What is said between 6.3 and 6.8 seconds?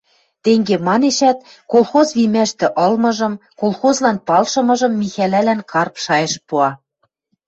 пуа.